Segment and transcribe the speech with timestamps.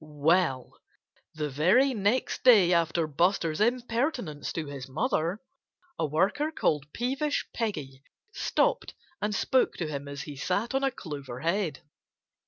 [0.03, 0.81] Well,
[1.35, 5.41] the very next day after Buster's impertinence to his mother
[5.99, 8.01] a worker called Peevish Peggy
[8.33, 11.81] stopped and spoke to him as he sat on a clover head.